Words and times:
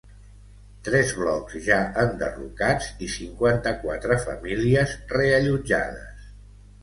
Tres 0.85 1.11
blocs 1.17 1.57
ja 1.65 1.77
enderrocats 2.03 2.89
i 3.07 3.11
cinquanta-quatre 3.17 4.17
famílies 4.23 4.95
reallotjades. 5.19 6.27